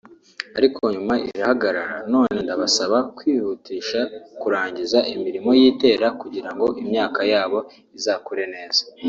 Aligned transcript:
ariko 0.57 0.81
nyuma 0.93 1.13
irahagarara 1.29 1.97
none 2.13 2.37
ndabasaba 2.45 2.97
kwihutisha 3.17 3.99
kurangiza 4.41 4.99
imirimo 5.15 5.49
y’itera 5.59 6.07
kugira 6.21 6.49
ngo 6.55 6.67
imyaka 6.81 7.21
yabo 7.33 7.59
izakure 7.97 8.45
neza” 8.55 8.83